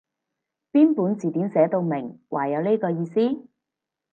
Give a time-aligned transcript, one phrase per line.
[0.71, 3.47] 邊本字典寫到明話有呢個意思？